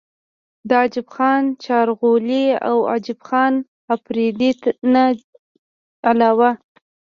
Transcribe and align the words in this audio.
د 0.67 0.69
عجب 0.83 1.07
خان 1.15 1.43
چارغولۍ 1.63 2.45
او 2.69 2.77
عجب 2.93 3.19
خان 3.27 3.53
افريدي 3.95 4.51
نه 4.93 5.03
علاوه 6.09 6.49